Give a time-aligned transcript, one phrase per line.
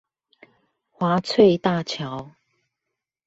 [0.93, 2.31] 華翠大橋